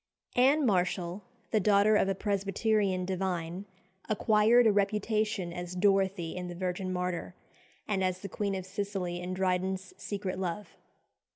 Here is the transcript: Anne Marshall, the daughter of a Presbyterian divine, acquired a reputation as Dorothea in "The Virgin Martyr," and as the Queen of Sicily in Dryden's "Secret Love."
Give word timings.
Anne 0.35 0.65
Marshall, 0.65 1.21
the 1.51 1.59
daughter 1.59 1.95
of 1.95 2.09
a 2.09 2.15
Presbyterian 2.15 3.05
divine, 3.05 3.65
acquired 4.09 4.65
a 4.65 4.71
reputation 4.71 5.53
as 5.53 5.75
Dorothea 5.75 6.35
in 6.39 6.47
"The 6.47 6.55
Virgin 6.55 6.91
Martyr," 6.91 7.35
and 7.87 8.03
as 8.03 8.21
the 8.21 8.27
Queen 8.27 8.55
of 8.55 8.65
Sicily 8.65 9.19
in 9.21 9.35
Dryden's 9.35 9.93
"Secret 9.97 10.39
Love." 10.39 10.69